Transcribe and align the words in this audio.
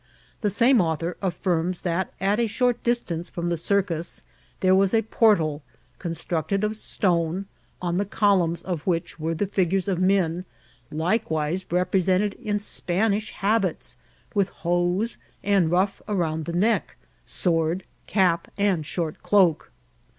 The 0.41 0.49
same 0.49 0.81
author 0.81 1.15
af 1.21 1.35
firms 1.35 1.81
that 1.81 2.11
at 2.19 2.39
a 2.39 2.47
short 2.47 2.81
distance 2.81 3.29
firom 3.29 3.51
the 3.51 3.55
circus 3.55 4.23
there 4.61 4.73
was 4.73 4.95
a 4.95 5.03
portal 5.03 5.61
constructed 5.99 6.63
of 6.63 6.75
stone, 6.75 7.45
on 7.83 7.97
the 7.97 8.05
columns 8.05 8.63
of 8.63 8.81
which 8.87 9.19
were 9.19 9.35
the 9.35 9.45
figures 9.45 9.87
of 9.87 9.99
men, 9.99 10.45
likewise 10.89 11.67
represented 11.69 12.33
in 12.43 12.57
Span* 12.57 13.13
iA 13.13 13.19
habitSj 13.19 13.95
with 14.33 14.49
hose, 14.49 15.19
and 15.43 15.69
rufi* 15.69 16.01
around 16.07 16.45
the 16.45 16.53
neck, 16.53 16.95
sword, 17.23 17.83
cap, 18.07 18.47
and 18.57 18.87
short 18.87 19.21
cloak. 19.21 19.69